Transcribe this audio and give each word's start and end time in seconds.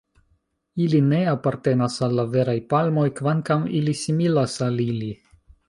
Ili 0.85 1.01
ne 1.09 1.19
apartenas 1.33 1.99
al 2.09 2.17
la 2.21 2.25
veraj 2.33 2.57
palmoj, 2.75 3.05
kvankam 3.21 3.69
ili 3.83 3.97
similas 4.07 4.59
al 4.73 4.85
ili. 4.91 5.15